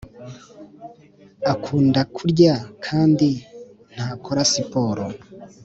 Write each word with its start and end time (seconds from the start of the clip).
akunda 1.53 2.01
kurya 2.15 2.53
kandi 2.85 3.29
ntakora 3.93 4.41
siporo 4.53 5.05